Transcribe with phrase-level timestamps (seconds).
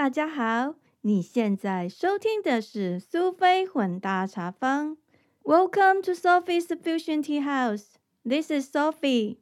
[0.00, 4.96] 大家好，你现在收听的是苏菲混搭茶坊。
[5.42, 7.96] Welcome to Sophie's Fusion Tea House.
[8.24, 9.36] This is Sophie.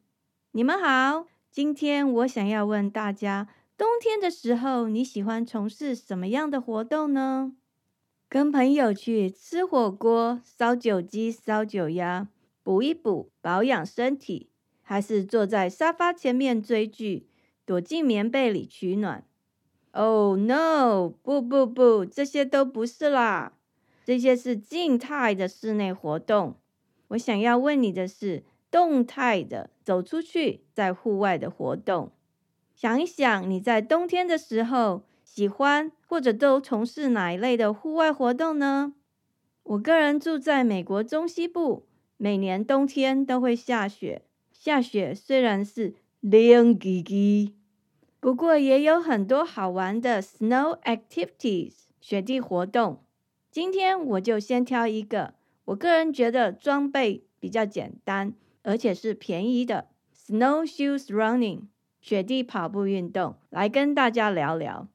[0.50, 3.46] 你们好，今天我想要问大家，
[3.77, 7.52] 冬天的时候你喜欢从事什么样的活动呢？
[8.28, 12.27] 跟朋友去吃火锅、烧酒鸡、烧酒鸭，
[12.64, 14.50] 补一补，保养身体，
[14.83, 17.28] 还是坐在沙发前面追剧？
[17.64, 19.22] 躲进棉被里取暖。
[19.92, 21.09] Oh no！
[21.23, 23.55] 不不不，这些都不是啦，
[24.05, 26.56] 这些是静态的室内活动。
[27.09, 32.12] 我想要问你的是，动态的，走出去，在户外的活动。
[32.74, 38.92] 想一想，你在冬天的时候喜欢或者都从事哪一类的户外活动呢？
[39.64, 44.22] 我个人住在美国中西部，每年冬天都会下雪。
[44.53, 47.58] 下雪虽然是凉叽叽。
[48.20, 53.05] 不过也有很多好玩的 snow activities 雪地活动。
[53.50, 55.34] 今天我就先挑一个，
[55.66, 61.69] 我个人觉得装备比较简单，而且是便宜的 snowshoes running
[62.00, 64.88] 雪地跑步运动，来跟大家聊聊。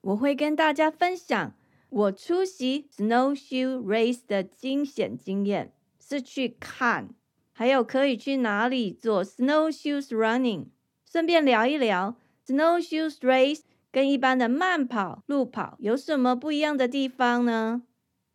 [0.00, 1.54] 我会跟大家分享
[1.90, 7.10] 我出席 snowshoe race 的惊险经验，是去看，
[7.52, 10.66] 还有可以去哪里做 snowshoes running，
[11.04, 12.16] 顺便聊一聊。
[12.46, 17.82] Snowshoes race 跟一般的慢跑、路跑有什么不一样的地方呢？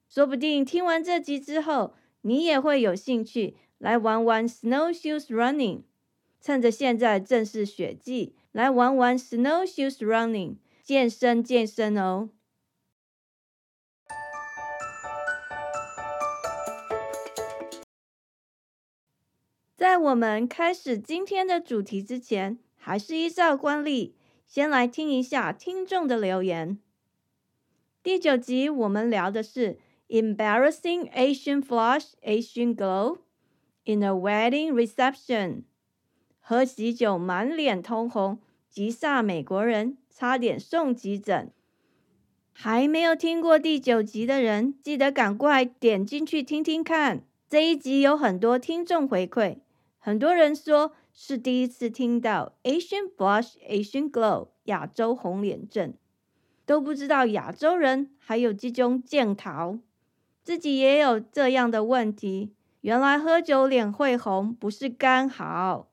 [0.07, 5.83] 说不定听完这集之后，你也会有兴趣来玩玩 Snowshoes running。
[6.41, 12.29] 趁着现在正是雪季，来玩玩 Snowshoes running，健身健身哦。
[19.75, 24.15] 在我们开始今天的主题之前，还是依照惯例，
[24.47, 26.79] 先来听一下听众的留言。
[28.01, 33.19] 第九集我们聊的是 embarrassing Asian flush, Asian glow
[33.83, 35.63] in a wedding reception。
[36.39, 41.51] 喝喜酒满脸通红，急煞美国人，差点送急诊。
[42.53, 47.23] 还没有听过第九集的人，记得赶快点进去听听看。
[47.49, 49.57] 这一集有很多听众回馈，
[49.99, 50.93] 很多人说。
[51.21, 55.93] 是第一次听到 Asian Blush, Asian Glow 亚洲红脸症，
[56.65, 59.79] 都不知道亚洲人还有这种镜头，
[60.43, 62.53] 自己也有这样的问题。
[62.79, 65.91] 原来喝酒脸会红不是刚好。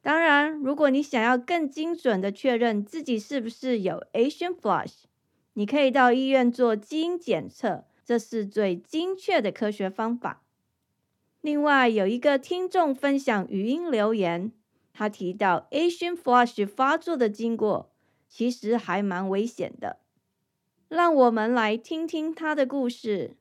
[0.00, 5.02] 当然，如果你想要更精准的确认自己是不是有 Asian Blush，
[5.54, 10.44] 你可以到医院做基因检测，这是最精确的科学方法。
[11.46, 14.50] 另外有一个听众分享语音留言，
[14.92, 17.92] 他提到 Asian flush 发作的经过，
[18.28, 19.98] 其实还蛮危险的。
[20.88, 23.36] 让我们来听听他的故事。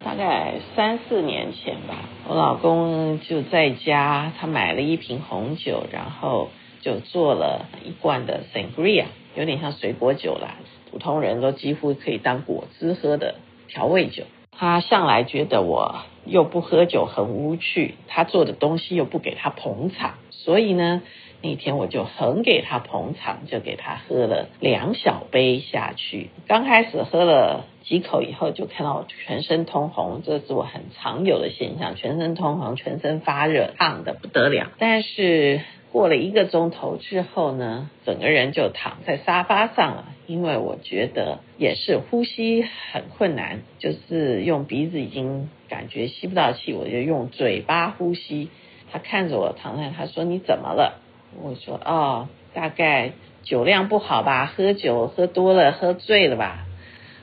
[0.00, 9.04] 大概三四年前吧，我老公就在家，他买了一瓶红酒，然后就做了一罐的 sangria，
[9.36, 10.58] 有点像水果酒啦。
[10.94, 13.34] 普通人都几乎可以当果汁喝的
[13.66, 14.22] 调味酒。
[14.56, 21.02] 他向来觉得我又不喝酒很无趣，他做的东西又不给他捧场，所以呢，
[21.42, 26.30] 那天我就很给他捧场，就给他喝了两小杯下去。
[26.46, 34.70] 刚开始喝了几口以后，就看到我全身通红，这是我很常有的现象，全身通红，全身发热，烫的不得了。
[34.78, 35.60] 但是。
[35.94, 48.50] 过了一个钟头之后呢，整个人就躺在沙发上了，因为我觉得也是呼吸很困难，就是用鼻子已经感觉吸不到气，我就用嘴巴呼吸。
[48.90, 51.00] 他看着我躺在，他说你怎么了？
[51.40, 53.12] 我说哦，大概
[53.44, 56.66] 酒量不好吧，喝酒喝多了，喝醉了吧。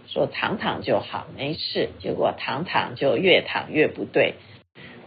[0.07, 1.89] 说躺躺就好，没事。
[1.99, 4.35] 结果躺躺就越躺越不对。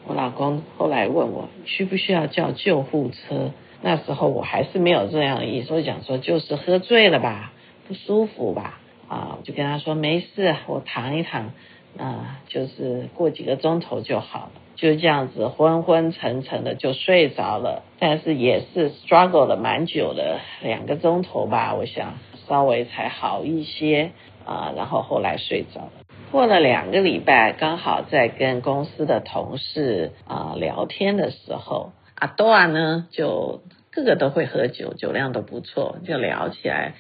[0.07, 7.53] 我老公后来问我需不需要叫救护车，那时候我还是没有这样的意思，我讲说就是喝醉了吧，
[7.89, 11.53] 不舒服吧，啊，我就跟他说没事，我躺一躺，
[11.99, 24.11] 啊，就是过几个钟头就好了，就这样子昏昏沉沉的就睡着了，但是也是 struggle 了蛮久的，两个钟头吧，我想稍微才好一些，
[24.45, 26.04] 啊，然后后来睡着了。
[26.35, 36.95] 过了两个礼拜，刚好在跟公司的同事啊聊天的时候，阿多啊呢就个个都会喝酒，酒量都不错，就聊起来。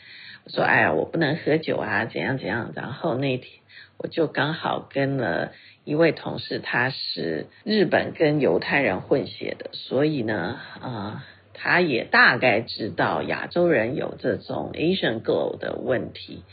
[0.44, 3.50] 我说：“哎呀，我不能喝酒啊，怎样怎样。”然后那天
[3.98, 5.50] 我就刚好跟了
[5.82, 16.44] 一位同事，他是日本跟犹太人混血的，所以呢，啊，他也大概知道亚洲人有这种 Asian glow 的问题。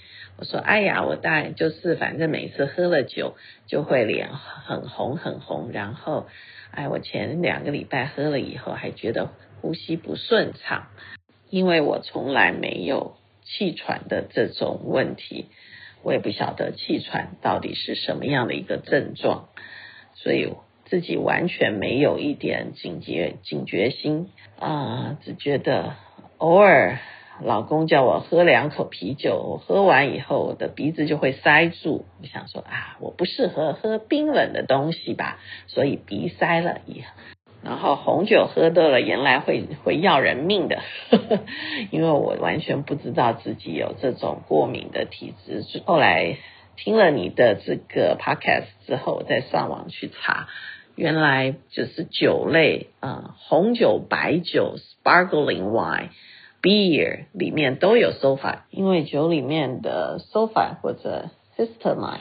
[0.41, 3.35] 我说，哎呀，我大概就是反正每次喝了酒
[3.67, 6.25] 就会脸很红很红，然后，
[6.71, 9.29] 哎，我前两个礼拜喝了以后还觉得
[9.61, 10.87] 呼吸不顺畅，
[11.51, 15.45] 因为我从来没有气喘的这种问题。
[16.01, 19.49] 我也不晓得气喘到底是什么样的一个症状，
[20.15, 20.51] 所以
[20.85, 25.93] 自己完全没有一点警觉警觉心啊，只觉得
[26.39, 26.97] 偶尔
[27.43, 37.03] 老公叫我喝两口啤酒，我喝完以后我的鼻子就会塞住，我想说啊，我不适合喝冰冷的东西吧，所以鼻塞了以。
[37.63, 40.79] 然后红酒喝多了，原来会会要人命的，
[41.91, 45.63] 因为我完全不知道自己有这种过敏的体质。
[45.85, 46.37] 后来
[46.75, 50.47] 听了你的这个 podcast 之后，我再上网去查，
[50.95, 56.09] 原来就是酒类啊，红酒、白酒、sparkling wine、
[56.61, 62.19] beer 里面都有 sulfa，因为酒里面的 sulfa 或者 histamine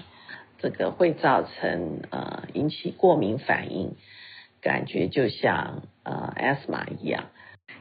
[0.59, 3.97] 这个会造成呃引起过敏反应。
[4.63, 7.25] 感觉就像呃 asthma 一样。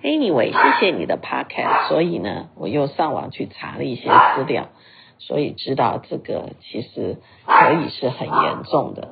[0.01, 1.89] Anyway，谢谢你的 podcast。
[1.89, 4.69] 所以呢，我又上网去查了一些资料，
[5.17, 9.09] 所以知道这个其实可以是很严重的。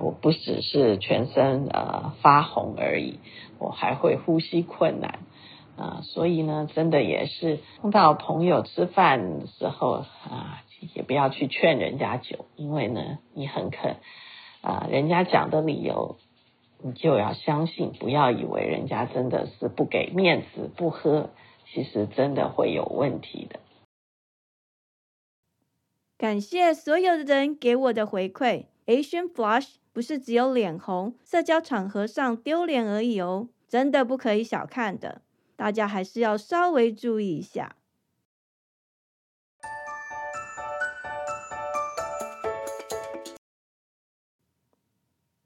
[0.00, 3.18] 我不只是全身呃发红而已，
[3.58, 5.18] 我还会呼吸困难
[5.80, 6.00] 啊。
[6.02, 10.62] 所以呢，真的也是碰到朋友吃饭的时候啊，
[10.94, 13.96] 也不要去劝人家酒，因为呢，你很肯
[14.60, 16.16] 啊，人家讲的理由。
[16.82, 21.28] 你就要相信，不要以为人家真的是不给面子不喝，
[21.66, 23.60] 其实真的会有问题的。
[26.16, 28.64] 感谢所有的人给我的回馈。
[28.86, 35.20] Asian flush 不是只有脸红、社交场合上丢脸而已哦，真的不可以小看的，
[35.60, 37.76] 大家还是要稍微注意一下。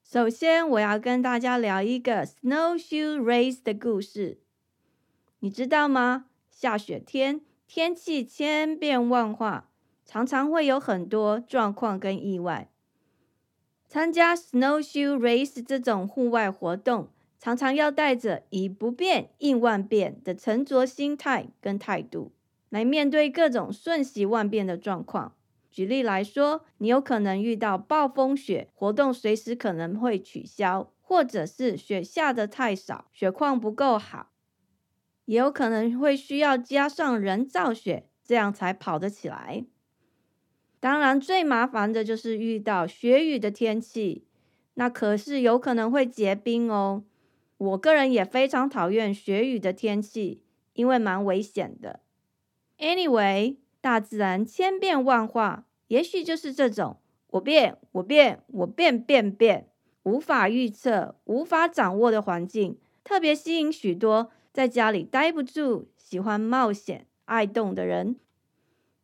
[0.05, 4.39] 首先，我要跟大家聊一个 snowshoe race 的故事。
[5.41, 6.27] 你知道吗？
[6.49, 9.69] 下雪天，天气千变万化，
[10.05, 12.71] 常常会有很多状况跟意外。
[13.89, 17.09] 参加 snowshoe race 这种户外活动，
[17.45, 22.33] 常常要带着以不变应万变的沉着心态跟态度，
[22.71, 25.35] 来面对各种瞬息万变的状况。
[25.71, 34.31] 举例来说，你有可能遇到暴风雪，活动随时可能会取消，或者是雪下的太少，雪况不够好，
[35.27, 39.67] 也有可能会需要加上人造雪，这样才跑得起来。
[40.81, 44.25] 当然，最麻烦的就是遇到雪雨的天气，
[44.73, 47.05] 那可是有可能会结冰哦。
[47.65, 50.43] 我个人也非常讨厌雪雨的天气，
[50.75, 52.01] 因为蛮危险的。
[52.79, 53.57] Anyway。
[53.85, 56.97] 大自然千变万化，也许就是这种
[57.33, 59.69] 我变我变我变变变，
[60.05, 68.17] 无法预测、无法掌握的环境，特别吸引许多在家里待不住、喜欢冒险、爱动的人，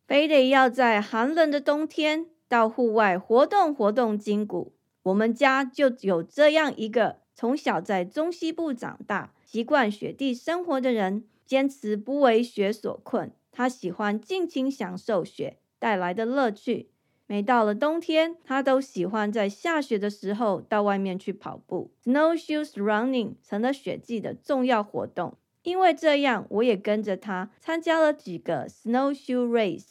[0.06, 4.72] 非得要在寒冷的冬天到户外活动活动筋骨。
[5.02, 13.32] 我们家就有这样一个从小在中西部长大、习惯雪地生活的人，坚持不为雪所困。
[13.50, 16.90] 他喜欢尽情享受雪带来的乐趣。
[17.26, 21.90] 每到了冬天，他都喜欢在下雪的时候到外面去跑步。
[22.04, 25.38] Snowshoes running 成了雪季的重要活动。
[25.62, 29.86] 因为这样，我也跟着他参加了几个 snowshoe race。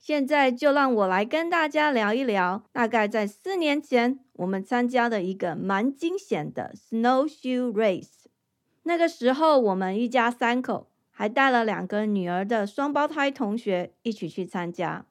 [0.00, 8.24] 现在就让我来跟大家聊一聊，大概在四年前，我们参加的一个蛮惊险的 snowshoe race。
[8.82, 10.88] 那个时候，我们一家三口。
[11.12, 15.04] 还带了两个女儿的双胞胎同学一起去参加。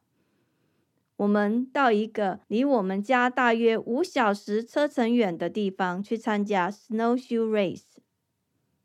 [1.17, 7.99] 我们到一个离我们家大约五小时车程远的地方去参加 snowshoe race。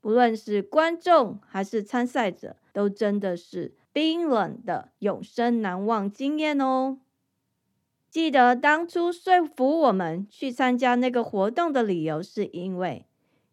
[0.03, 6.99] 不论是观众还是参赛者，都真的是冰冷的永生难忘经验哦。
[8.11, 13.07] 记得当初说服我们去参加那个活动的理由，是因为。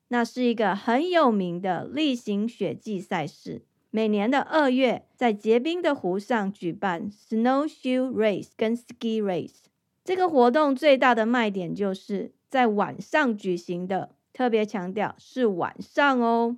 [0.08, 9.66] 那是一个很有名的例行雪季赛事，每年的二月在结冰的湖上举办 snowshoe race 跟 ski race。
[10.04, 16.58] 这个活动最大的卖点就是在晚上举行的，特别强调是晚上哦。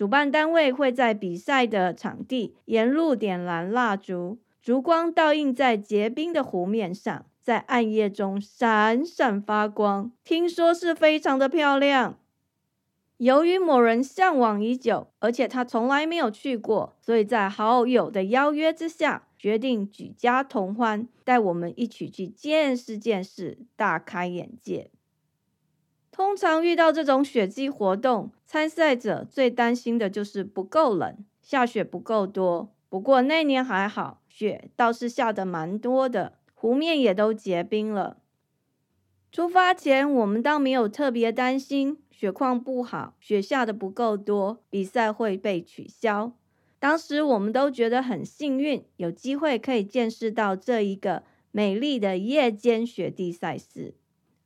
[0.00, 12.18] 主办单位会在比赛的场地沿路点燃蜡烛，烛光倒映在结冰的湖面上，在暗夜中闪闪发光，听说是非常的漂亮。
[13.18, 24.90] 由于某人向往已久，而且他从来没有去过，所以在好友的邀约之下，决定举家同欢，带我们一起去见识见识，大开眼界。
[26.12, 32.74] 通常遇到这种雪季活动，参赛者最担心的就是不够冷，下雪不够多。
[32.88, 38.18] 不过那年还好，雪倒是下得蛮多的，湖面也都结冰了。
[39.30, 46.32] 出发前，我们倒没有特别担心雪况不好，雪下的不够多，比赛会被取消。
[46.80, 53.94] 当时我们都觉得很幸运，有机会可以见识到这一个美丽的夜间雪地赛事，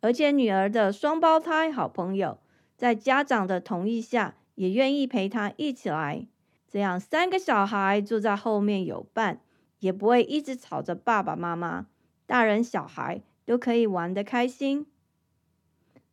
[0.04, 2.36] 而且女儿的双胞胎好朋友
[2.76, 6.26] 在家长的同意下，也愿意陪她一起来。
[6.68, 9.40] 这样三个小孩坐在后面有伴，
[9.78, 11.86] 也不会一直吵着爸爸妈妈，
[12.26, 13.22] 大人小孩。
[13.46, 14.86] 都可以玩得开心，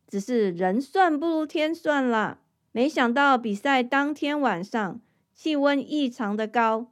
[0.06, 2.40] 只是人算不如天算啦。
[2.72, 5.00] 没想到比赛当天晚上
[5.32, 6.88] 气温异常的高。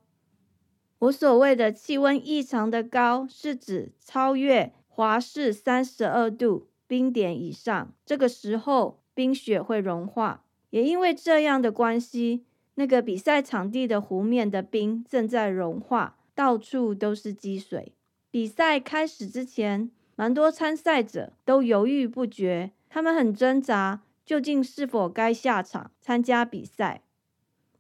[0.99, 7.95] 我所谓的气温异常的高，是指超越华氏三十二度冰点以上。
[8.05, 12.45] 这个时候冰雪会融化，也因为这样的关系，
[12.75, 17.93] 那个比赛场地的湖面的冰正在融化，到处都是积水。
[18.33, 19.93] 比赛开始之前。
[20.17, 27.01] 蛮多参赛者都犹豫不决，他们很挣扎，究竟是否该下场参加比赛。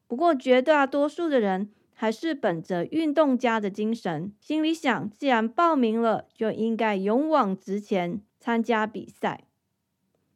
[0.06, 1.68] 不过绝大多数的人
[2.00, 9.44] 还是本着运动家的精神，心里想：既然报名了，就应该勇往直前参加比赛。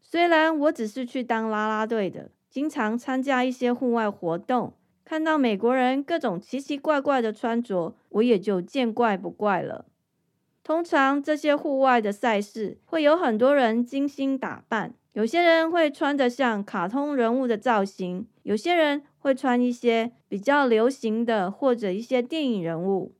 [0.02, 4.74] 虽然我只是去当啦啦队的，经常参加一些户外活动，
[5.06, 9.86] 看到美国人各种奇奇怪怪的穿着，我也就见怪不怪了。
[10.62, 23.14] 通常这些户外的赛事会有很多人精心打扮，有些人会穿得像卡通人物的造型，有些人会穿一些比较流行的或者一些电影人物，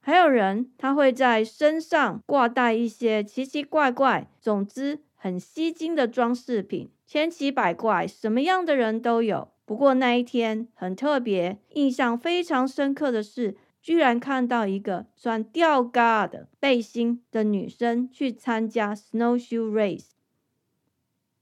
[0.00, 9.48] 还有人他会在身上挂带一些奇奇怪怪，总之很吸睛的装饰品，千奇百怪，什么样的人都有。
[9.64, 13.56] 不过那一天很特别，印象非常深刻的是。
[13.80, 20.17] 居然看到一个穿吊嘎的背心的女生去参加 snowshoe race。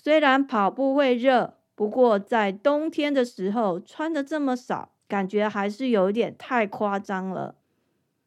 [0.06, 7.56] 虽然跑步会热，不过在冬天的时候穿的这么少，感觉还是有点太夸张了。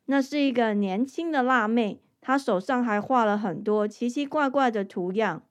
[0.08, 5.44] 那是一个年轻的辣妹，她手上还画了很多奇奇怪怪的图样。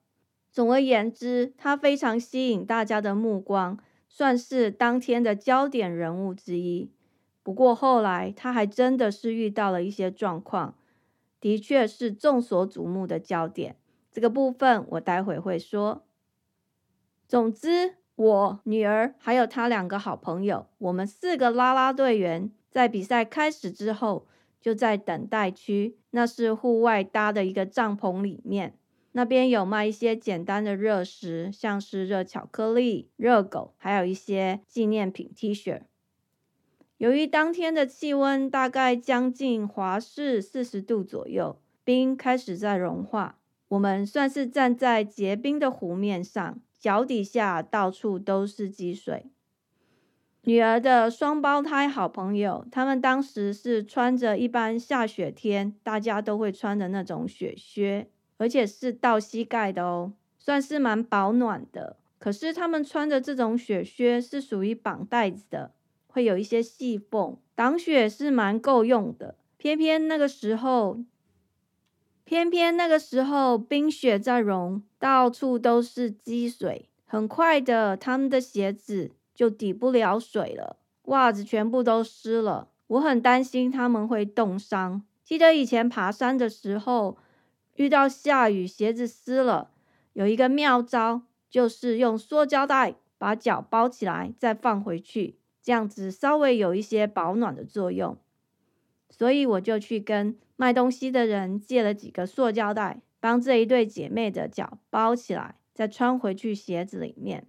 [0.51, 6.91] 总而言之，她非常吸引大家的目光，算是当天的焦点人物之一。
[7.41, 10.75] 不过后来，他还真的是遇到了一些状况，
[11.41, 13.77] 的确是众所瞩目的焦点。
[14.11, 16.03] 这个部分我待会会说。
[17.29, 24.25] 总之，我女儿还有她两个好朋友，我们四个啦啦队员，在比赛开始之后，
[24.59, 28.73] 就在等待区，那是户外搭的一个帐篷里面，
[29.11, 35.81] 那边有卖一些简单的热食，像是热巧克力、热狗，还有一些纪念品 T 恤。
[36.97, 43.37] 由于当天的气温大概将近华氏四十度左右，冰开始在融化。
[43.67, 49.25] 我们算是站在结冰的湖面上，脚底下到处都是积水。
[50.43, 61.97] 女儿的双胞胎好朋友，他们当时是穿着一般下雪天大家都会穿的那种雪靴，而且是到膝盖的哦，算是蛮保暖的。
[62.17, 65.71] 可是他们穿的这种雪靴是属于绑带子的。
[66.07, 69.35] 会有一些细缝，挡雪是蛮够用的。
[69.57, 70.97] 偏偏那个时候，
[72.29, 76.87] 偏偏那个时候冰雪在融，到处都是积水。
[77.07, 82.67] 很快的，他们的鞋子就抵不了水了，袜子全部都湿了。
[82.85, 85.01] 我很担心他们会冻伤。
[85.23, 87.17] 记得以前爬山的时候，
[87.77, 89.71] 遇到下雨，鞋子湿了，
[90.13, 95.39] 有一个妙招，就是用塑胶袋把脚包起来，再放回去。
[95.63, 98.15] 这样子稍微有一些保暖的作用，
[99.09, 107.47] 所以我就去跟卖东西的人借了几个塑胶袋，帮这一对姐妹的脚包起来，再穿回去鞋子里面。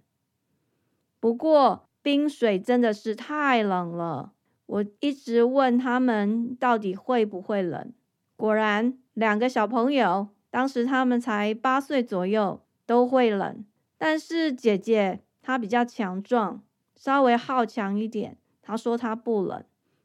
[1.19, 4.33] 不过冰水真的是太冷了，
[4.65, 7.93] 我一直问他们到底会不会冷，
[8.35, 13.63] 果然两个小朋友当时他们才八岁左右都会冷，
[13.97, 16.63] 但是姐姐她比较强壮。
[16.95, 19.63] 稍微好强一点，她说她不冷，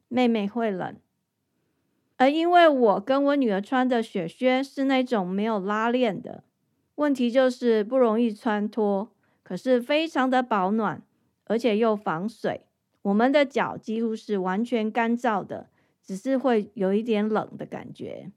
[0.08, 0.96] 妹妹会冷。
[2.18, 6.44] 而因为我跟我女儿穿的雪靴是那种没有拉链的，
[6.94, 11.02] 问题就是不容易穿脱，可是非常的保暖，
[11.44, 12.62] 而且又防水。
[13.02, 15.68] 我们的脚几乎是完全干燥的，
[16.02, 18.32] 只是会有一点冷的感觉。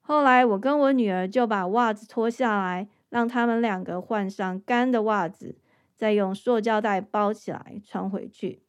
[0.00, 5.56] 后来我跟我女儿就把袜子脱下来，让他们两个换上干的袜子，
[5.96, 8.62] 再用塑胶袋包起来穿回去。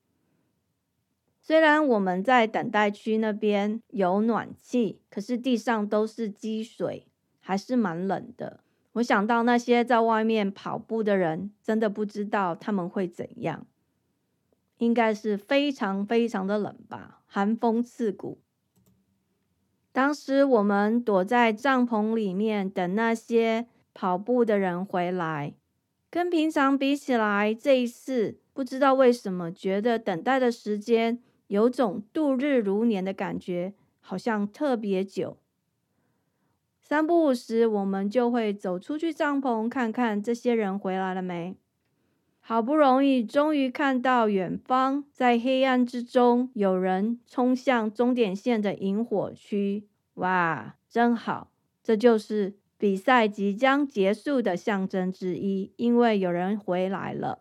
[1.43, 7.07] 虽然我们在等待区那边有暖气，可是地上都是积水，
[7.39, 8.59] 还是蛮冷的。
[8.93, 13.65] 我想到那些在外面跑步的人，真的不知道他们会怎样。
[14.77, 18.39] 应该是非常非常的冷吧，寒风刺骨。
[19.91, 25.53] 当时我们躲在帐篷里面等那些跑步的人回来，
[26.09, 31.21] 跟平常比起来，这一次不知道为什么觉得等待的时间
[31.51, 35.35] 有种度日如年的感觉，好像特别久。
[36.79, 41.57] 三不五时，我们就会走出去帐篷看看这些人回来了没。
[42.39, 49.89] 好不容易，终于看到远方，在黑暗之中，有人冲向终点线的萤火区。
[50.13, 51.51] 哇，真好！
[51.83, 57.39] 这就是比赛即将结束的象征之一，因为有人回来了。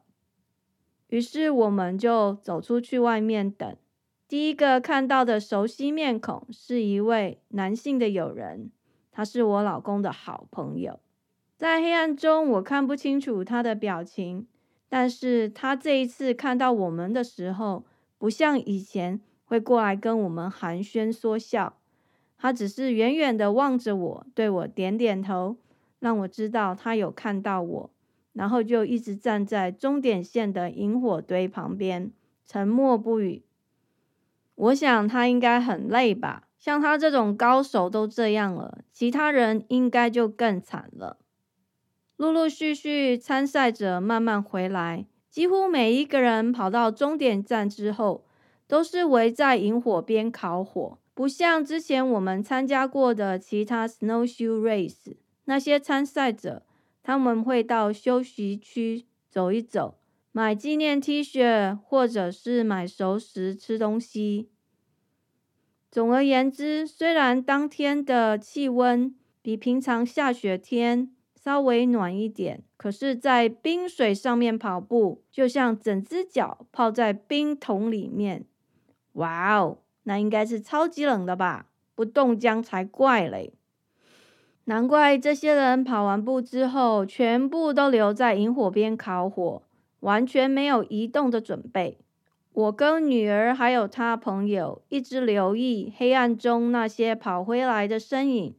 [1.07, 3.77] 于是我们就走出去外面等。
[4.31, 8.71] 第一个看到的熟悉面孔是一位男性的友人，
[9.11, 11.01] 他是我老公的好朋友。
[11.57, 14.47] 在黑暗中，我看不清楚他的表情。
[14.89, 17.85] 但是他这一次看到我们的时候，
[18.19, 21.77] 不像以前会过来跟我们寒暄说笑，
[22.39, 25.57] 他只是远远的望着我，对我点点头，
[25.99, 27.91] 让我知道他有看到我，
[28.35, 32.13] 然后就一直站在终点线的萤火堆旁边，
[32.47, 33.43] 沉默不语。
[34.61, 41.17] 我想他应该很累吧，像他这种高手都这样了，其他人应该就更惨了。
[42.17, 48.27] 陆陆续续参赛者慢慢回来，几乎每一个人跑到终点站之后，
[48.67, 56.67] 都是围在萤火边烤火，不像之前我们参加过的其他 snowshoe race，那些参赛者
[57.03, 60.00] 他们会到休息区走一走，
[60.33, 64.49] 买纪念 T 恤，或者是买熟食吃东西。
[65.91, 78.47] 总而言之，虽然当天的气温比平常下雪天，稍微暖一点，可是，在冰水上面跑步，就像整只脚泡在冰桶里面。
[79.15, 81.67] 哇哦，那应该是超级冷的吧？
[81.97, 83.53] 不冻僵才怪嘞！
[84.65, 89.63] 难怪这些人跑完步之后，全部都留在萤火边烤火，
[90.01, 91.99] 完全没有移动的准备。
[92.53, 98.55] 我跟女儿还有她朋友一直留意黑暗中那些跑回来的身影。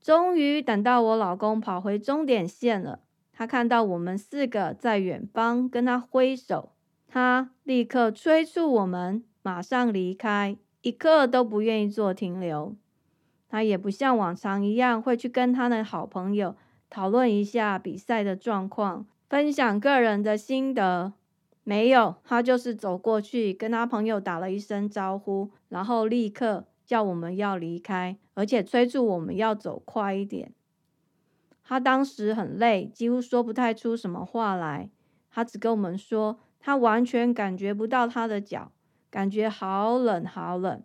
[0.00, 3.00] 终于等到我老公跑回终点线了，
[3.32, 6.72] 他看到我们四个在远方跟他挥手，
[7.06, 12.74] 他立刻催促我们马上离开，一刻都不愿意做停留。
[13.48, 16.56] 他也不像往常一样会去跟他的好朋友
[16.88, 21.14] 讨论一下比赛的状况，分享个人的心得。
[21.62, 26.66] 没有，他就是走过去跟他朋友打了一声招呼，然后立刻。
[26.84, 30.52] 叫我们要离开，而且催促我们要走快一点。
[31.62, 34.90] 他当时很累，几乎说不太出什么话来。
[35.30, 38.72] 他只跟我们说，他完全感觉不到他的脚，
[39.08, 40.82] 感觉好冷好冷。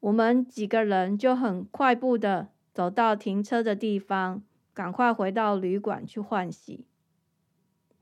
[0.00, 4.42] 我们几个人就很快步的走到停车的地方，
[4.74, 6.84] 赶快回到旅馆去换洗。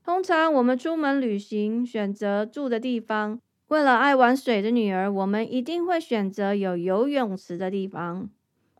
[0.09, 3.39] 通常我们出门旅行，选择住的地方。
[3.67, 8.27] 为了爱玩水的女儿，我们一定会选择有游泳池的地方。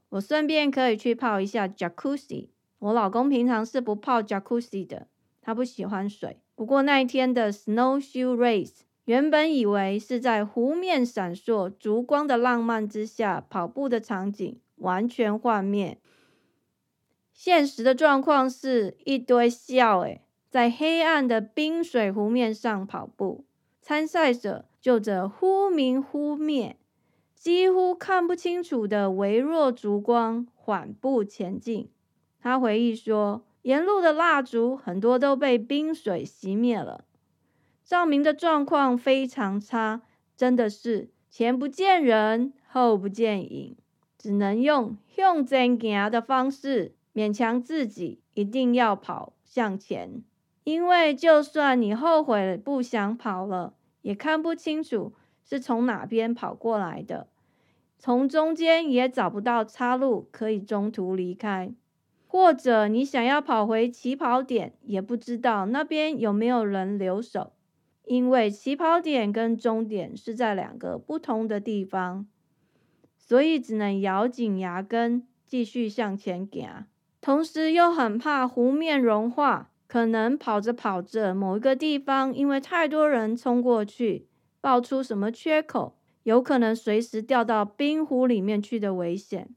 [0.09, 2.47] 我顺便可以去泡一下 Jacuzzi。
[2.79, 5.05] 我老公平常是不泡 Jacuzzi 的，
[5.39, 6.39] 他不喜欢水。
[6.55, 15.99] 不过那一天的 Snowshoe Race，原本以为是在湖面闪烁烛光的浪漫之下跑步的场景，完全幻灭。
[17.31, 23.45] 现实的状况是一堆笑诶，在黑暗的冰水湖面上跑步，
[23.81, 24.65] 参赛者。
[24.81, 26.77] 就着忽明忽灭、
[27.35, 31.89] 几乎看不清楚的微弱烛光缓步前进。
[32.39, 37.03] 他回忆说：“沿路的蜡烛很多都被冰水熄灭了，
[37.83, 40.03] 照明的状况非常差，
[40.37, 43.75] 真的是前不见人，后不见影，
[44.17, 50.23] 只能用用真行的方式勉强自己一定要跑向前，
[50.63, 57.27] 因为就算你后悔不想跑了。”也看不清楚是从哪边跑过来的，
[57.97, 61.73] 从中间也找不到岔路可以中途离开，
[62.25, 67.51] 或者你想要跑回起跑点，也不知道那边有没有人留守，
[68.05, 72.25] 因为起跑点跟终点是在两个不同的地方，
[73.17, 76.85] 所以只能咬紧牙根继续向前行。
[77.19, 84.27] 同时又很怕湖面融化，可能跑着跑着，某一个地方因为太多人冲过去，
[84.61, 89.49] 爆出什么缺口，有可能随时掉到冰湖里面去的危险。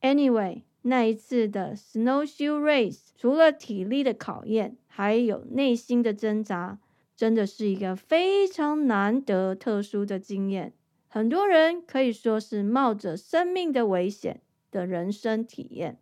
[0.00, 6.78] Anyway，那一次的 snowshoe race 除了体力的考验，还有内心的挣扎，
[7.14, 10.72] 真的是一个非常难得、特殊的经验。
[11.08, 15.98] 很多人可以说是冒着生命的危险的人生体验。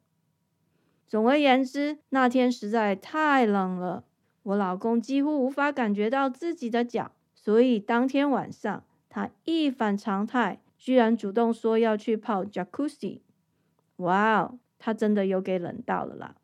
[1.08, 4.04] 总而言之，那天实在太冷了，
[4.42, 13.20] 我老公几乎无法感觉到自己的脚，所以当天晚上他一反常态，居然主动说要去泡 Jacuzzi。
[13.96, 16.34] 哇哦，他真的有给冷到了啦！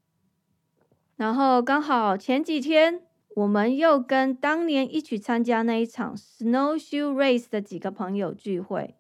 [1.17, 3.03] 然后刚好前几天，
[3.37, 8.95] 我们又跟当年一起参加那一场 Snowshoe Race 的几个朋友聚会，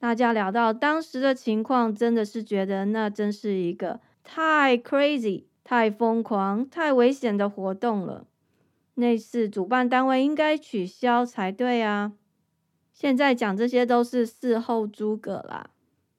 [0.00, 4.00] 大家聊到当时的情况，真的是觉得那真是一个。
[4.24, 8.26] 太 crazy，太疯狂，太危险的活动了。
[8.94, 12.14] 那次主办单位应该取消才对啊。
[12.92, 15.70] 现在讲这些都是事后诸葛啦。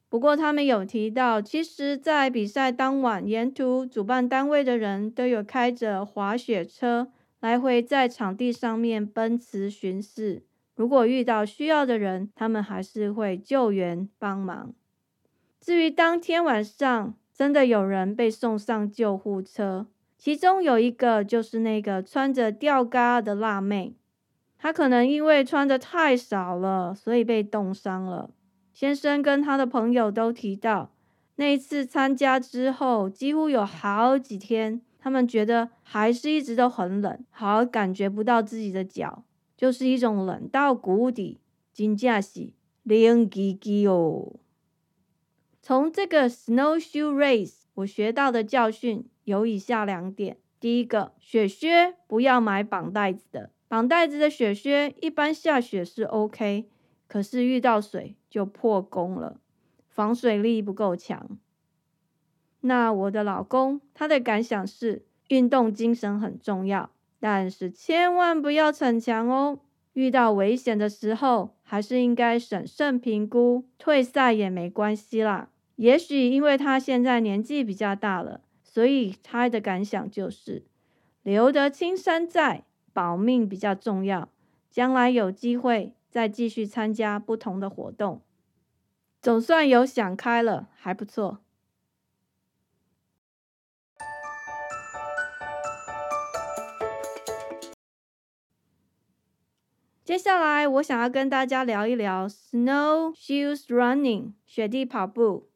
[0.08, 10.44] 不过他们有提到，其实，在比赛当晚，沿途主办单位的人都有开着滑雪车来回在场地上面奔驰巡视。
[10.76, 14.74] 如果遇到需要的人，他们还是会救援帮忙。
[15.60, 23.94] 至于当天晚上，真的有人被送上救护车，其中有一个就是那个穿着吊嘎的辣妹，
[24.58, 28.32] 她可能因为穿的太少了，所以被冻伤了。
[28.74, 30.92] 先生跟他的朋友都提到，
[31.36, 39.26] 那一次参加之后，几乎有好几天，他们觉得还是一直都很冷，好感觉不到自己的脚，
[39.58, 41.42] 就是一种冷到谷底，
[41.74, 44.40] 真正是冷叽叽哦。
[45.68, 56.70] 从这个 snowshoe race，我学到的教训有以下两点：第一个，雪靴不要买绑带子的，绑带子的雪靴一般下雪是 OK，
[57.08, 59.40] 可是遇到水就破功了，
[59.90, 61.40] 防水力不够强。
[62.62, 69.58] 那我的老公他的感想是，运动精神很重要，但是千万不要逞强哦，
[69.94, 75.50] 遇到危险的时候还是应该审慎评估，退赛也没关系啦。
[75.76, 80.64] 也许因为他现在年纪比较大了，所以他的感想就是
[81.22, 84.30] 留得青山在，保命比较重要。
[84.72, 88.22] 将来有机会再继续参加不同的活动，
[89.22, 91.40] 总算有想开了，还不错。
[100.04, 105.50] 接下来我想要跟大家聊一聊 snow shoes running 雪地跑步。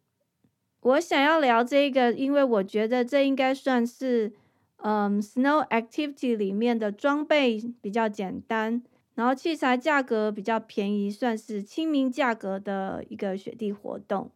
[0.81, 4.31] 我想要聊这个，因为我觉得这应该算是，
[4.77, 8.81] 嗯，snow activity 里面的装备比较简单，
[9.15, 14.31] 然后器材价格比较便宜，算是亲民价格的一个雪地活动。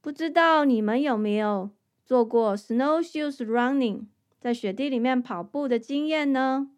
[0.00, 1.70] 不知道你们有没有
[2.04, 4.06] 做过 snow shoes running，
[4.38, 6.70] 在雪地里面跑步的经验呢？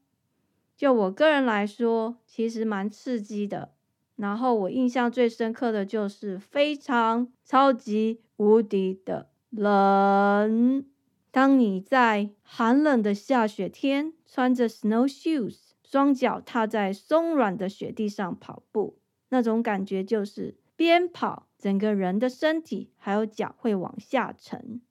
[0.76, 3.72] 就我个人来说，其实蛮刺激的。
[4.20, 10.84] 然后我印象最深刻的就是非常超级无敌的冷。
[11.30, 18.98] 当你在寒冷的下雪天，穿着 snow shoes，双脚踏在松软的雪地上跑步，
[19.30, 24.82] 那种感觉就是边跑，整个人的身体还有脚会往下沉，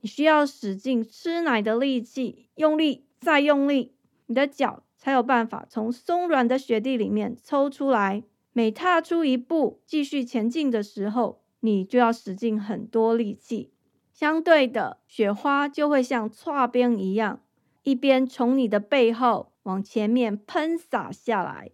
[0.00, 3.92] 你需要使劲吃奶的力气，用力再用力，
[4.26, 8.22] 你的脚才有办法从松软的雪地里面抽出来。
[8.58, 13.70] 每踏出一步，继续前进的时候，你就要使尽很多力气。
[14.12, 17.40] 相对的，雪花就会像擦边一样，
[17.84, 21.70] 一边从你的背后往前面喷洒下来，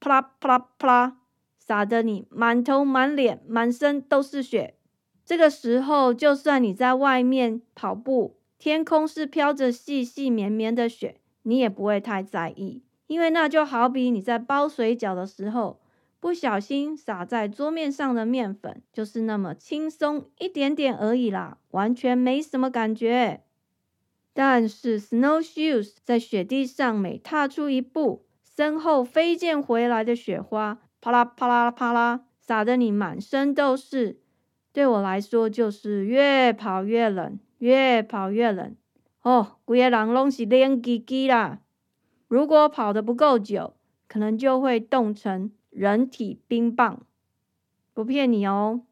[0.00, 1.18] 啪啦啪啦啪啦，
[1.58, 4.78] 洒得你满头满脸满身都是雪。
[5.26, 15.83] 这个时候，就算你在外面跑步，天空是飘着细细绵绵的雪，你也不会太在意，因为那就好比你在包水饺的时候。
[16.24, 23.42] 不小心洒在桌面上的面粉，就是那么轻松一点点而已啦，完全没什么感觉。
[24.32, 34.22] 但是 snowshoes 在雪地上每踏出一步，身后飞溅回来的雪花，啪啦啪啦啪啦，洒得你满身都是。
[34.72, 38.74] 对我来说，就是越跑越冷，越跑越冷。
[39.20, 41.60] 哦，规个人拢是冷叽叽啦。
[42.28, 43.74] 如果跑得不够久，
[44.08, 47.04] 可能就会冻成人体冰棒。
[47.92, 48.82] 不骗你哦。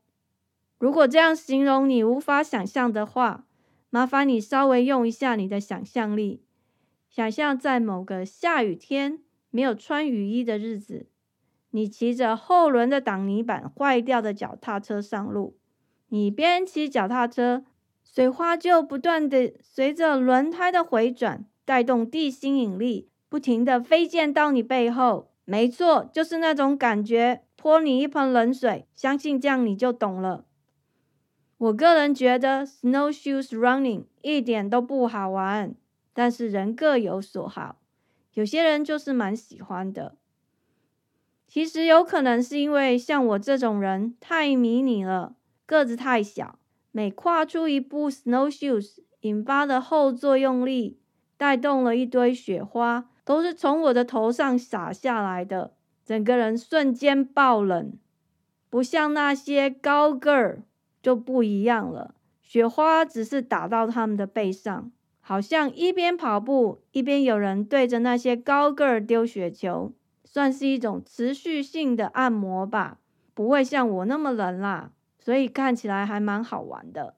[0.79, 3.47] 如果这样形容你无法想象的话，
[3.89, 6.43] 麻烦你稍微用一下你的想象力，
[7.09, 11.07] 想象在某个下雨天没有穿雨衣的日子，
[11.71, 15.57] 你骑着后轮的挡泥板坏掉的脚踏车上路。
[16.09, 17.65] 你边骑脚踏车，
[18.03, 25.32] 水花就不断的随着轮胎的回转，带动地心引力，不停的飞溅到你背后。
[25.45, 28.87] 没错，就是那种感觉，泼你一盆冷水。
[28.95, 30.45] 相信这样你就懂了。
[31.59, 35.75] 我个人觉得 snowshoes running 一点都不好玩，
[36.13, 37.81] 但是人各有所好，
[38.35, 40.17] 有些人就是蛮喜欢的。
[41.47, 45.35] 其实有可能是因为像我这种人太迷你了。
[45.67, 46.59] 个子太小，
[46.91, 50.99] 每跨出一步，snowshoes 引发的后作用力
[51.37, 57.93] 带动了一堆雪花，都是从我的头上洒下来的，整个人瞬间爆冷。
[58.69, 60.63] 不像那些高个儿
[61.03, 69.93] 就不一样了，雪花只是打到他们的背上，好像一边跑步一边有人对着那些高个儿丢雪球，
[70.25, 72.99] 算是一种持续性的按摩吧，
[73.35, 74.93] 不会像我那么冷啦。
[75.19, 77.15] 所以看起来还蛮好玩的。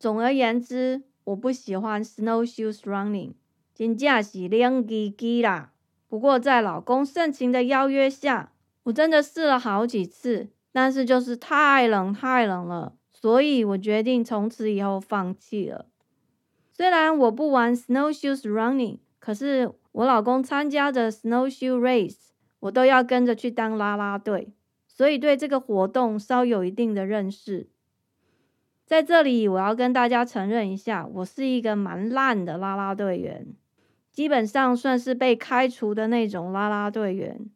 [0.00, 3.34] 总而言之，我不喜欢 snowshoes running，
[3.76, 5.74] 真正是冷叽叽啦。
[6.08, 8.52] 不过在老公盛情的邀约下，
[8.84, 15.84] 我真的试了好几次，但是就是太冷太冷了，所以我决定从此以后放弃了。
[16.72, 24.54] 虽然我不玩 snowshoes running，可是我老公参加的 snowshoe race，我都要跟着去当啦啦队。
[24.86, 27.68] 所以对这个活动稍有一定的认识，
[28.86, 33.46] 在这里我要跟大家承认一下，我是一个蛮烂的啦啦队员，
[34.16, 37.50] 基本上算是被开除的那种啦啦队员。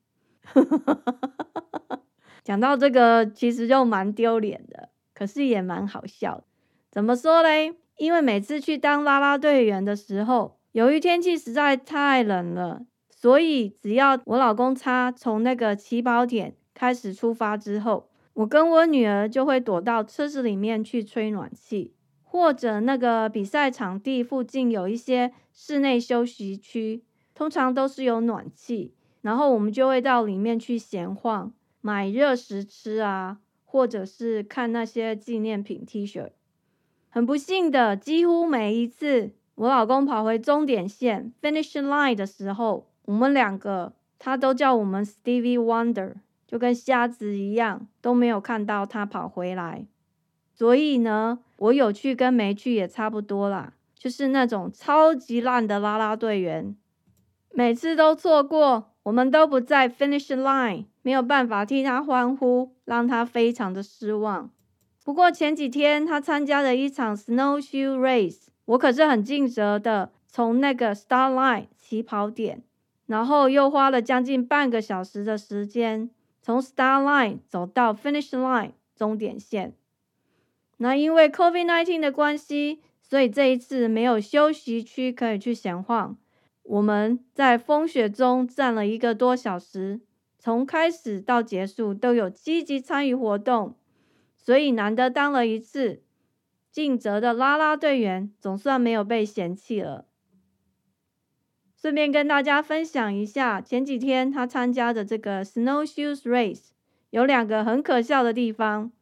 [2.45, 6.45] 讲到这个，其实就蛮丢脸的，可是也蛮好笑。
[6.91, 7.75] 怎么说嘞？
[7.97, 16.57] 因为每次去当啦啦队员的时候，由于天气实在太冷了，所以只要我老公他从那个起跑点。
[16.75, 25.31] 开始出发之后，我跟我女儿就会躲到车子里面去吹暖气，或者那个比赛场地附近有一些
[25.63, 36.31] 室内休息区，通常都是有暖气，然后我们就会到里面去闲晃，买热食吃啊，或者是看那些纪念品 T 恤。
[37.11, 46.15] 很不幸的，几乎每一次我老公跑回终点线 finish line 的时候，我们两个他都叫我们 Stevie Wonder。
[46.47, 49.87] 就跟瞎子一样，都没有看到他跑回来。
[50.55, 56.75] 所以呢，我有去跟没去也差不多啦，就是那种超级烂的啦啦队员，
[57.53, 64.51] 每次都错过，我们都不在 finish line，没有办法替他欢呼，让他非常的失望。
[65.05, 72.63] 不过前几天他参加了一场 snowshoe race，我可是很尽责的，从那个 star line 起跑点，
[73.05, 76.09] 然后又花了将近半个小时的时间。
[76.43, 79.75] 从 star line 走到 finish line 终点线，
[80.79, 86.17] 那因为 COVID nineteen 的关系，所以这一次没有休息区可以去闲晃。
[86.63, 90.01] 我们在风雪中站了一个多小时，
[90.39, 93.75] 从开始到结束都有积极参与活动，
[94.37, 96.05] 所以难得当了一次
[96.71, 100.07] 尽责的啦啦队员，总算没有被嫌弃了。
[101.75, 106.69] 顺便跟大家分享一下，前几天他参加的这个 snowshoes race
[107.11, 108.93] 有两个很可笑的地方。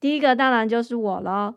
[0.00, 1.56] 第一个当然就是我了。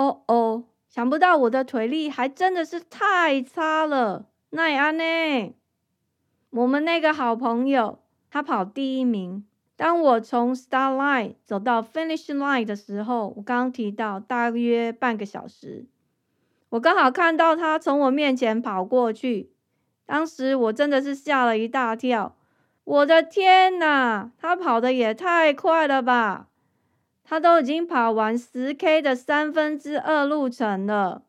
[0.00, 4.30] 哦哦，想不到我的腿力还真的是太差了。
[4.48, 5.54] 奈安呢？
[6.48, 7.98] 我们那个好朋友
[8.30, 9.44] 他跑第一名。
[9.76, 15.84] 当我从 start line 走到 finish line 的时候，我刚提到大约半个小时。
[16.70, 19.52] 我刚好看到他从我面前跑过去，
[20.06, 22.36] 当时我真的是吓了一大跳。
[22.84, 26.48] 我的天呐，他跑的也太快了吧！
[27.30, 31.22] 他都已经跑完十 K 的三分之二路程了，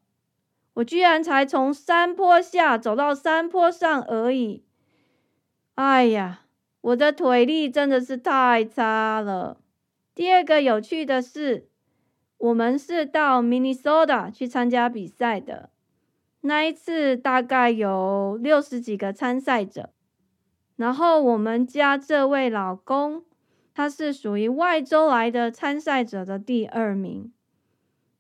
[0.73, 4.65] 我居然才从山坡下走到山坡上而已。
[5.75, 6.41] 哎呀，
[6.81, 9.61] 我的腿力真的是太差了。
[10.15, 11.67] 第二个有趣的是。
[12.39, 15.69] 我们是到 Minnesota 去参加比赛的，
[16.41, 19.91] 那一次大概有六十几个参赛者，
[20.75, 23.23] 然后我们家这位老公
[23.73, 27.31] 他是属于外州来的参赛者的第二名。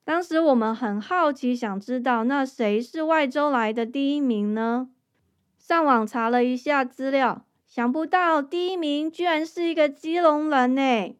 [0.03, 4.89] 当时我们很好奇，想知道那谁是外州来的第一名呢？
[5.57, 11.15] 上网查了一下资料，想不到第一名居然是一个基隆人呢。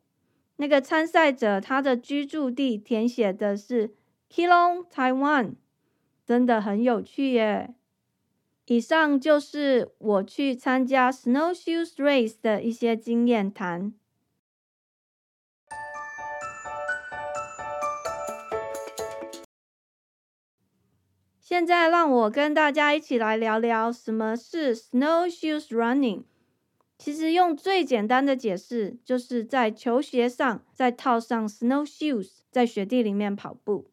[0.58, 3.96] 那个参赛者他的居住地填写的是
[4.32, 5.54] Kilong Taiwan，
[6.26, 7.76] 真的很有趣耶。
[8.65, 13.94] 以上就是我去参加 Snowshoes Race 的一些经验谈。
[21.51, 26.23] 现在让我跟大家一起来聊聊什么是 snowshoes running。
[26.97, 33.89] 其实用最简单的解释，就是在球鞋上再套上 snowshoes，在雪地里面跑步。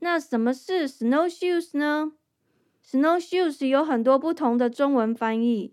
[0.00, 2.14] 那什么是 snowshoes 呢
[2.84, 5.72] ？snowshoes 有很多不同的中文翻译，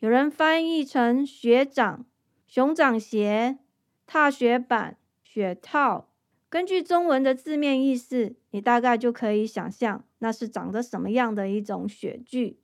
[0.00, 2.04] 有人翻译成雪掌、
[2.48, 3.60] 熊掌鞋、
[4.04, 6.08] 踏雪板、雪套。
[6.48, 12.60] 根据中文的字面意思，你大概就可以想象那是长得什么样的一种雪具。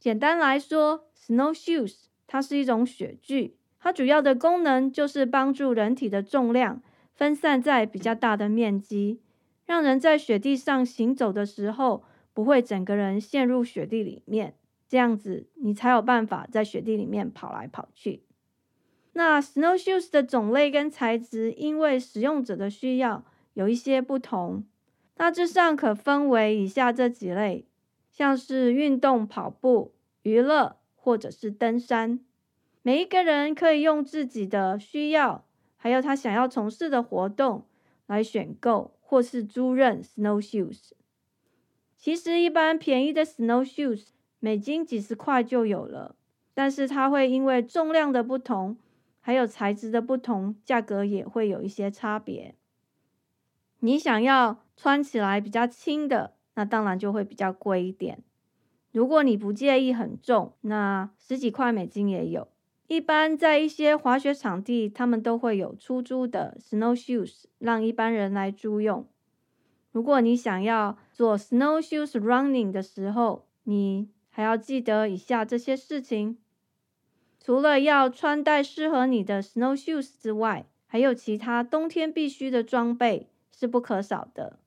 [0.00, 6.82] 简单来说，snowshoes 它是一种雪具，它主要的功能就是帮助人体的重量
[7.14, 9.20] 分散在比较大的面积，
[9.64, 14.56] 让人在雪地上行走的时候不会整个人陷入雪地里面，
[14.88, 18.24] 这样子你才有办法在雪地里面跑来跑去。
[19.12, 24.64] 那 snowshoes 的种类跟材质，因为使用者的需要有一些不同，
[25.14, 27.66] 大致上可分为以下这几类，
[28.10, 32.20] 像是运动跑步、娱乐或者是登山。
[32.82, 37.64] 每一个人可以用自己的需要，还有他想要从事的活动
[38.06, 40.90] 来选购或是租赁 snowshoes。
[41.96, 46.16] 其实一般便宜的 snowshoes，美金几十块就有了，
[46.52, 48.76] 但是它会因为重量的不同。
[49.20, 52.56] 还有材质的不同，价格也会有一些差别。
[53.84, 58.24] 你想要穿起来比较轻的，那当然就会比较贵一点。
[58.92, 62.48] 如果你不介意很重，那十几块美金也有。
[62.86, 69.06] 一般在一些滑雪场地，他们都会有出租的 snowshoes，让一般人来租用。
[69.92, 76.38] 如果你想要做 snowshoes running 的时候，你还要记得以下这些事情。
[77.38, 84.58] 除了要穿戴适合你的 snowshoes 之外，还有其他冬天必须的装备是不可少的。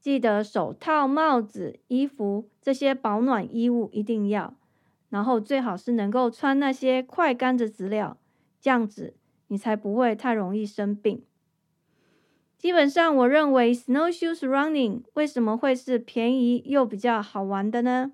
[0.00, 4.54] 记得手套、帽子、衣服这些保暖衣物一定要，
[5.10, 8.18] 然后最好是能够穿那些快干的资料，
[8.60, 9.14] 这样子
[9.46, 11.24] 你才不会太容易生病。
[12.58, 18.12] 基本上，我认为 snowshoes running 为什么会是便宜又比较好玩的呢？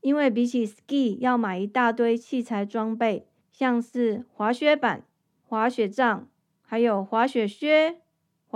[0.00, 5.04] 因为比起 ski 要买一大堆器材装备，像是滑雪板、
[5.46, 6.28] 滑雪杖，
[6.62, 8.00] 还有滑雪靴、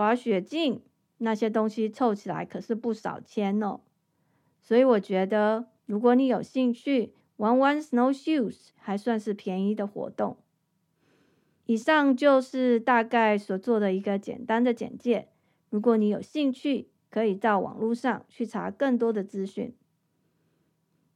[0.00, 0.80] 滑雪镜
[1.18, 3.80] 那些东西凑起来可是不少钱哦。
[4.62, 10.38] 所以我觉得，如果你有兴趣玩玩 snowshoes，还算是便宜的活动。
[11.66, 15.28] 以上就是大概所做的一个简单的简介。
[15.68, 19.74] 如果你有兴趣，可以到网络上去查更多的资讯。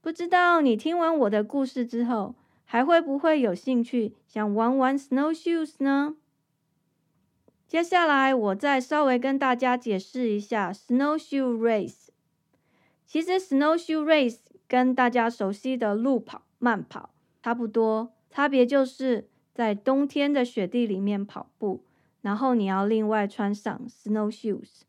[0.02, 2.34] 不知道你听完我的故事之后，
[2.66, 6.16] 还会不会有兴趣想玩玩 snowshoes 呢？
[7.66, 12.08] 接下来我再稍微跟大家解释一下 snowshoe race。
[13.06, 17.10] 其实 snowshoe race 跟大家熟悉的路跑、慢跑
[17.42, 21.84] 差不多，差别就是在冬天的雪地里面跑步，
[22.22, 24.82] 然后你要另外穿上 snowshoes。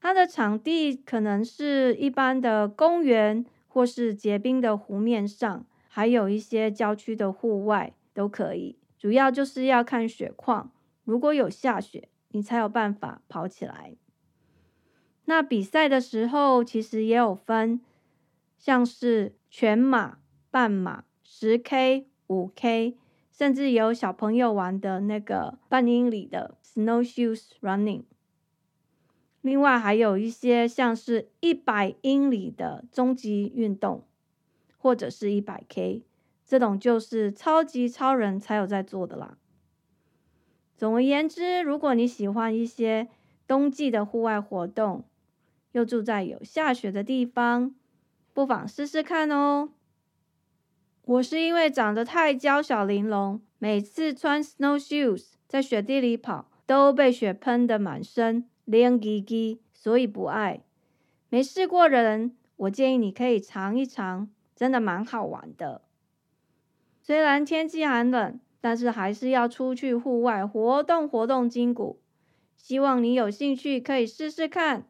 [0.00, 3.44] 它的场地可能是一般的公园。
[3.74, 8.76] 或是结冰的湖面上，还有一些郊区的户外都可以。
[8.98, 10.70] 主要就是要看雪况，
[11.04, 13.96] 如果有下雪，你才有办法跑起来。
[15.24, 17.80] 那比赛的时候，其实也有分，
[18.58, 20.18] 像是全马、
[20.50, 22.96] 半马、十 K、五 K，
[23.30, 28.02] 甚至有小朋友玩的那个半英里的 snowshoes running。
[29.40, 34.04] 另外还有一些像是一百英里的终极运动，
[34.78, 36.04] 或者是一百 K，
[36.46, 39.38] 这种就是超级超人才有在做的啦。
[40.82, 43.06] 总而言之，如果你喜欢一些
[43.46, 45.04] 冬季的户外活动，
[45.70, 47.72] 又住在有下雪的地方，
[48.32, 49.68] 不妨试试看哦。
[51.04, 58.48] 我是因为长得太娇小玲珑，每次穿 snowshoes 在雪地里跑，都被雪喷得满身。
[58.64, 60.64] 凉叽叽，所以不爱。
[61.28, 65.82] 没试过的人，我建议你可以尝一尝，真的蛮好玩的。
[67.00, 72.00] 虽然天气寒冷，但是还是要出去户外活动活动筋骨。
[72.56, 74.88] 希望你有兴趣可以试试看，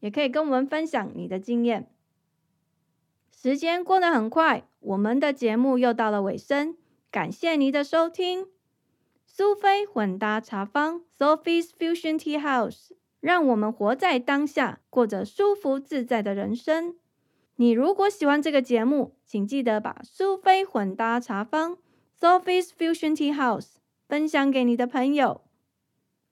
[0.00, 1.90] 也可以跟我们分享你的经验。
[3.32, 6.76] 时间过得很快，我们的节目又到了尾声，
[7.10, 8.46] 感谢您的收听。
[9.26, 16.94] 苏菲混搭茶坊 （Sophie's Fusion Tea House），让我们活在当下，过着舒服自在的人生。
[17.56, 21.78] 你如果喜欢这个节目，请记得把苏菲混搭茶坊
[22.24, 23.74] （Sophie's Fusion Tea House）
[24.08, 25.42] 分享给你的朋友。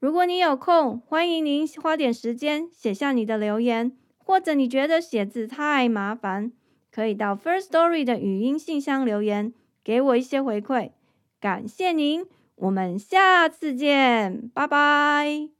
[0.01, 6.51] 如果你有空，欢迎您花点时间写下你的留言，或者你觉得写字太麻烦，
[6.91, 9.53] 可以到 First Story 的语音信箱留言，
[9.85, 10.93] 给我一些回馈。
[11.39, 12.25] 感谢您，
[12.55, 15.51] 我们下次见，拜拜。